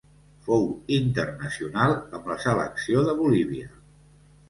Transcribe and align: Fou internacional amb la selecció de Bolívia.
Fou 0.45 0.63
internacional 0.97 1.95
amb 1.99 2.33
la 2.35 2.41
selecció 2.49 3.07
de 3.11 3.19
Bolívia. 3.25 3.73